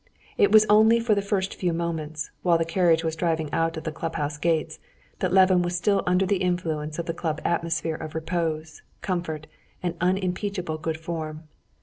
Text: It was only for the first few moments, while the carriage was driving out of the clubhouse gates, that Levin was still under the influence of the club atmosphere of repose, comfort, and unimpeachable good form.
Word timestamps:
It 0.35 0.51
was 0.51 0.65
only 0.67 0.99
for 0.99 1.13
the 1.13 1.21
first 1.21 1.53
few 1.53 1.73
moments, 1.73 2.31
while 2.41 2.57
the 2.57 2.65
carriage 2.65 3.03
was 3.03 3.15
driving 3.15 3.53
out 3.53 3.77
of 3.77 3.83
the 3.83 3.91
clubhouse 3.91 4.39
gates, 4.39 4.79
that 5.19 5.31
Levin 5.31 5.61
was 5.61 5.77
still 5.77 6.01
under 6.07 6.25
the 6.25 6.37
influence 6.41 6.97
of 6.97 7.05
the 7.05 7.13
club 7.13 7.39
atmosphere 7.45 7.97
of 7.97 8.15
repose, 8.15 8.81
comfort, 9.03 9.45
and 9.83 9.93
unimpeachable 10.01 10.79
good 10.79 10.97
form. 10.97 11.43